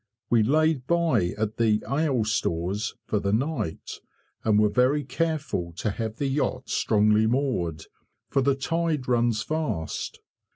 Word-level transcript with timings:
We 0.31 0.41
laid 0.41 0.87
by 0.87 1.35
the 1.37 1.83
"Ale 1.87 2.25
Stores" 2.25 2.95
for 3.05 3.19
the 3.19 3.31
night, 3.31 3.99
and 4.43 4.57
were 4.57 4.67
very 4.67 5.03
careful 5.03 5.73
to 5.73 5.91
have 5.91 6.15
the 6.15 6.25
yacht 6.25 6.69
strongly 6.69 7.27
moored, 7.27 7.83
for 8.27 8.41
the 8.41 8.55
tide 8.55 9.07
runs 9.07 9.43
fast. 9.43 10.21